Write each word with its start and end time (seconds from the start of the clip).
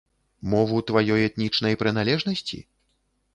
Мову 0.53 0.79
тваёй 0.91 1.25
этнічнай 1.27 1.77
прыналежнасці? 1.83 2.59